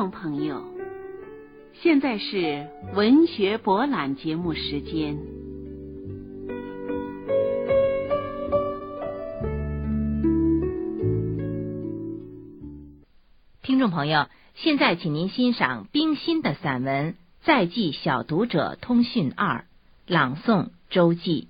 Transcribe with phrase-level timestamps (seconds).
[0.00, 0.64] 众朋友，
[1.74, 5.18] 现在是文学博览节目时间。
[13.60, 14.24] 听众朋友，
[14.54, 17.12] 现在请您欣赏冰心的散文
[17.42, 19.58] 《再记小读者通讯二》，
[20.06, 21.48] 朗诵周记。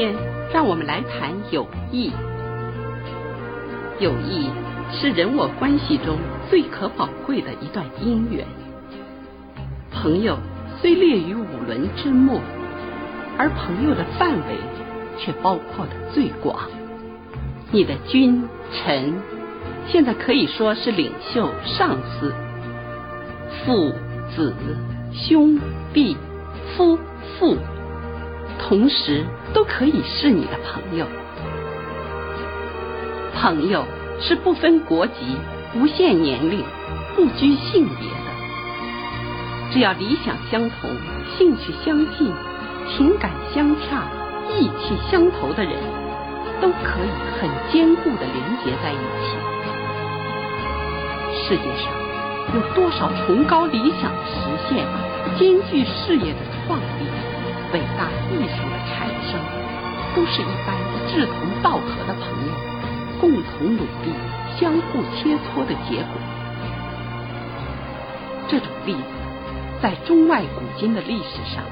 [0.00, 0.14] 天
[0.50, 2.10] 让我们来谈友谊。
[3.98, 4.48] 友谊
[4.90, 6.16] 是人我关系中
[6.48, 8.46] 最可宝贵的一段姻缘。
[9.92, 10.38] 朋友
[10.80, 12.40] 虽列于五伦之末，
[13.36, 14.56] 而朋友的范围
[15.18, 16.58] 却包括的最广。
[17.70, 19.20] 你的君臣，
[19.86, 22.32] 现在可以说是领袖、上司、
[23.66, 23.92] 父
[24.34, 24.54] 子、
[25.12, 25.58] 兄
[25.92, 26.16] 弟、
[26.74, 26.98] 夫
[27.38, 27.58] 妇。
[28.68, 31.06] 同时都可以是你的朋友。
[33.34, 33.84] 朋友
[34.20, 35.14] 是不分国籍、
[35.72, 36.62] 不限年龄、
[37.16, 38.30] 不拘性别的。
[39.72, 40.90] 只要理想相同、
[41.36, 42.32] 兴趣相近、
[42.88, 44.04] 情感相洽、
[44.58, 45.74] 意气相投的人，
[46.60, 49.36] 都可以很坚固的连结在一起。
[51.48, 51.92] 世界上
[52.54, 54.86] 有多少崇高理想的实现、
[55.38, 56.84] 艰巨事业的创立？
[57.72, 59.38] 伟大艺术的产生，
[60.14, 60.74] 都是一般
[61.08, 62.52] 志同道合的朋友
[63.20, 64.12] 共同努力、
[64.58, 66.20] 相互切磋的结果。
[68.48, 69.00] 这种例子
[69.80, 71.62] 在中外古今的历史上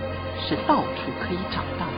[0.41, 1.93] 是到处可以找到的。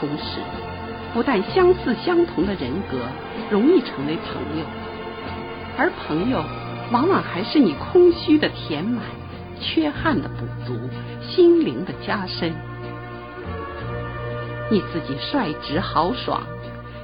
[0.00, 0.40] 同时，
[1.14, 2.98] 不但相似相同的人格
[3.48, 4.64] 容易成为朋友，
[5.78, 6.42] 而朋友
[6.90, 9.04] 往往还是你空虚的填满。
[9.62, 10.76] 缺憾的补足，
[11.22, 12.52] 心灵的加深。
[14.70, 16.42] 你自己率直豪爽，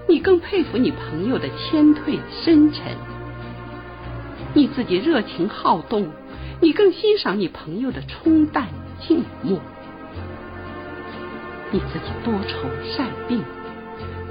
[0.09, 2.83] 你更佩服你朋友的谦退深沉；
[4.55, 6.09] 你自己热情好动，
[6.61, 8.69] 你更欣赏你朋友的冲淡
[9.01, 9.59] 静默；
[11.71, 13.45] 你自己多愁善病，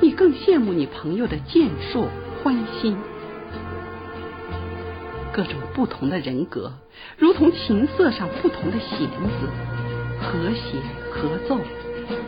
[0.01, 2.07] 你更羡慕你朋友的健硕
[2.43, 2.97] 欢心。
[5.37, 6.73] 各种不同的人格，
[7.15, 9.47] 如同琴瑟上不同的弦子，
[10.19, 10.79] 和谐
[11.11, 11.59] 合奏，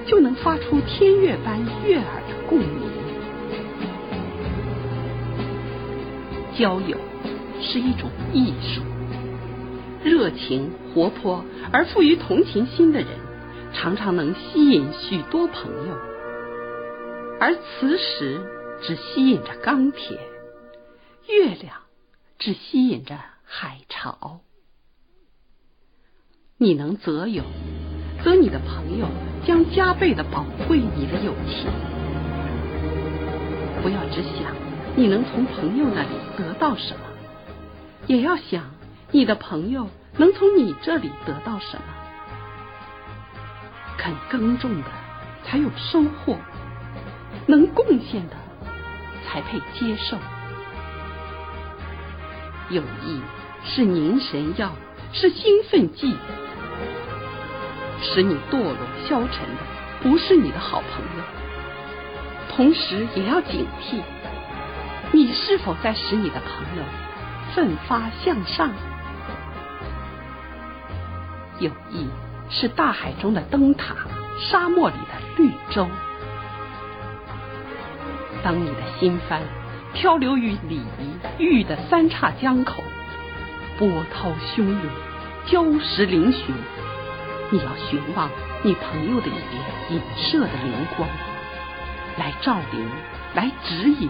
[0.05, 2.67] 就能发出天乐般悦耳的共鸣。
[6.55, 6.95] 交友
[7.59, 8.83] 是一种艺术，
[10.03, 13.07] 热情活泼而富于同情心的人，
[13.73, 15.95] 常常能吸引许多朋友，
[17.39, 18.39] 而磁石
[18.83, 20.15] 只吸引着钢铁，
[21.27, 21.88] 月亮。
[22.39, 24.39] 只吸引着海潮。
[26.57, 27.43] 你能择友，
[28.23, 29.07] 则你的朋友
[29.45, 31.69] 将加倍的宝贵你的友情。
[33.83, 34.55] 不要只想
[34.95, 37.01] 你能从朋友那里得到什么，
[38.07, 38.71] 也要想
[39.11, 41.83] 你的朋友能从你这里得到什么。
[43.97, 44.87] 肯耕种的
[45.43, 46.37] 才有收获，
[47.47, 48.37] 能贡献的
[49.25, 50.17] 才配接受。
[52.69, 53.21] 友谊
[53.65, 54.71] 是凝神药，
[55.11, 56.15] 是兴奋剂，
[58.01, 58.75] 使你堕落
[59.07, 59.61] 消沉的
[60.03, 61.23] 不是你的好朋友。
[62.55, 64.01] 同时也要警惕，
[65.11, 66.83] 你是否在使你的朋友
[67.55, 68.69] 奋发向上？
[71.59, 72.07] 友谊
[72.51, 73.95] 是大海中的灯塔，
[74.39, 75.87] 沙漠里的绿洲。
[78.43, 79.41] 当你的心帆。
[79.93, 82.83] 漂流于礼仪玉的三岔江口，
[83.77, 84.81] 波涛汹涌，
[85.47, 86.35] 礁石嶙峋。
[87.51, 88.29] 你要寻望
[88.63, 91.09] 你朋友的一点隐射的灵光，
[92.17, 92.87] 来照明，
[93.33, 94.09] 来指引。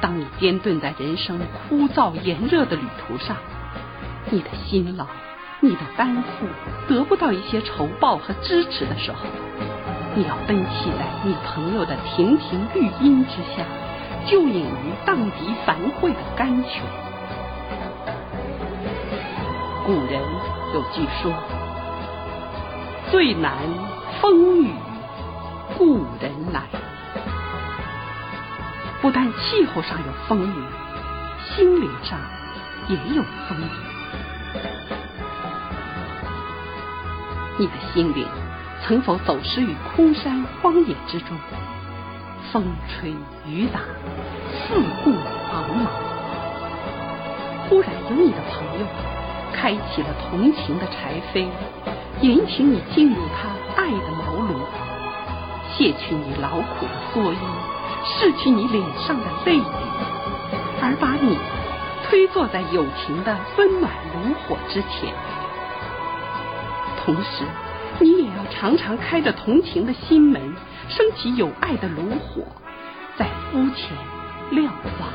[0.00, 1.38] 当你颠顿在人生
[1.68, 3.36] 枯燥炎热的旅途上，
[4.30, 5.06] 你的辛劳、
[5.60, 6.46] 你的担负
[6.88, 9.20] 得不到一些酬报和支持的时候，
[10.14, 13.64] 你要奔袭在你朋友的亭亭绿荫之下，
[14.26, 16.82] 就隐于荡涤繁秽的甘泉。
[19.86, 20.20] 古人
[20.74, 21.32] 有句说
[23.10, 23.54] ：“最难
[24.20, 24.70] 风雨
[25.78, 26.62] 故人来。”
[29.00, 30.62] 不但气候上有风雨，
[31.56, 32.18] 心灵上
[32.86, 33.70] 也有风雨。
[37.58, 38.26] 你的心灵
[38.84, 41.36] 曾否走失于空山荒野之中？
[42.50, 43.10] 风吹
[43.46, 43.80] 雨打，
[44.50, 44.74] 四
[45.04, 45.86] 顾茫茫。
[47.68, 48.86] 忽然有你的朋友
[49.52, 51.46] 开启了同情的柴扉，
[52.20, 53.48] 引请你进入他
[53.80, 54.56] 爱的茅庐，
[55.74, 57.36] 卸去你劳苦的蓑衣。
[58.04, 59.62] 拭去你脸上的泪雨，
[60.82, 61.38] 而把你
[62.04, 65.14] 推坐在友情的温暖炉火之前。
[67.04, 67.44] 同时，
[68.00, 70.54] 你也要常常开着同情的心门，
[70.88, 72.42] 升起有爱的炉火，
[73.16, 73.96] 在肤前
[74.50, 74.64] 瞭
[75.00, 75.12] 望。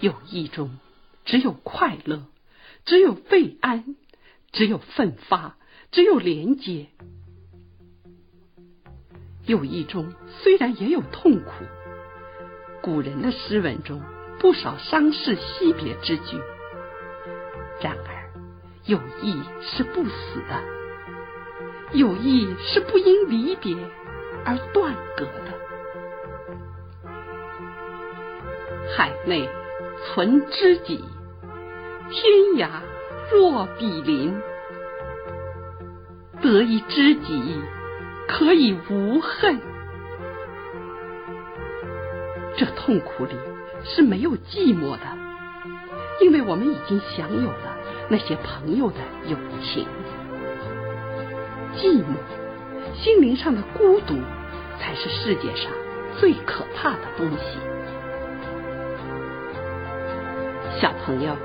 [0.00, 0.78] 友谊中
[1.24, 2.24] 只有快乐，
[2.84, 3.96] 只有慰安，
[4.52, 5.56] 只有奋发，
[5.90, 6.88] 只有连接。
[9.46, 10.12] 友谊中
[10.42, 11.64] 虽然也有痛苦，
[12.82, 14.02] 古人的诗文中
[14.40, 16.40] 不少伤逝惜别之句。
[17.80, 18.15] 然而，
[18.86, 20.62] 友谊是不死的，
[21.92, 23.76] 友谊是不因离别
[24.44, 25.52] 而断隔的。
[28.96, 29.48] 海内
[30.04, 31.04] 存知己，
[32.08, 32.68] 天涯
[33.32, 34.40] 若比邻。
[36.40, 37.60] 得一知己。
[38.28, 39.60] 可以无恨，
[42.56, 43.36] 这痛苦里
[43.84, 45.06] 是没有寂寞的，
[46.20, 47.76] 因为我们已经享有了
[48.08, 48.96] 那些朋友的
[49.26, 49.86] 友情。
[51.76, 52.16] 寂寞，
[52.94, 54.14] 心灵上的孤独，
[54.80, 55.70] 才是世界上
[56.18, 57.58] 最可怕的东西。
[60.80, 61.36] 小朋友，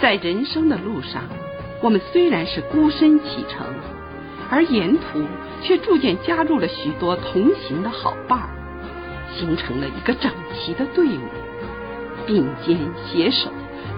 [0.00, 1.22] 在人生的路上，
[1.82, 3.66] 我们虽然是孤身启程。
[4.50, 5.26] 而沿途
[5.60, 8.48] 却逐渐加入了许多同行的好伴儿，
[9.36, 11.20] 形成了一个整齐的队伍，
[12.26, 13.50] 并肩携手，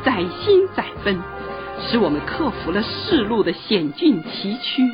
[0.05, 1.19] 载心载奔，
[1.81, 4.91] 使我们克服了世路的险峻崎岖，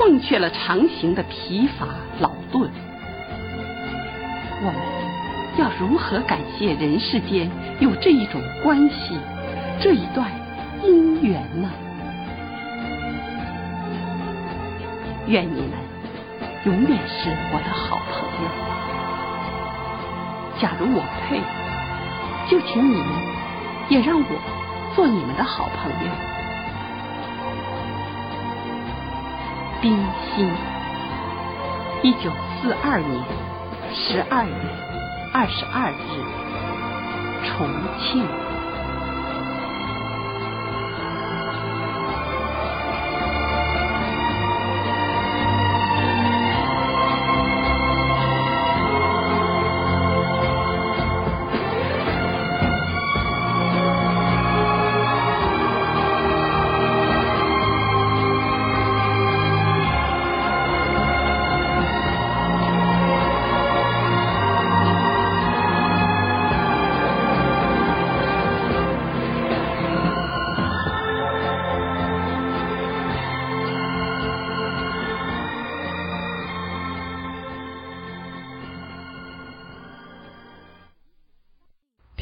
[0.00, 1.86] 忘却了长行的疲乏
[2.20, 2.70] 劳顿。
[4.62, 4.76] 我们
[5.58, 7.50] 要如何感谢人世间
[7.80, 9.18] 有这一种关系，
[9.80, 10.30] 这一段
[10.82, 11.70] 姻缘呢？
[15.26, 15.70] 愿你们
[16.64, 18.48] 永远是我的好朋友。
[20.58, 21.40] 假如我配，
[22.48, 23.06] 就请你们
[23.88, 24.26] 也让我
[24.94, 26.10] 做你们的好朋友。
[29.80, 29.96] 冰
[30.34, 30.50] 心，
[32.02, 32.30] 一九
[32.60, 33.22] 四二年
[33.94, 34.52] 十二月
[35.32, 35.96] 二十二日，
[37.44, 37.68] 重
[38.00, 38.55] 庆。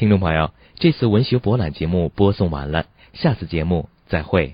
[0.05, 4.53] 听众朋友，这次文学博览节目播送完了，下次节目再会。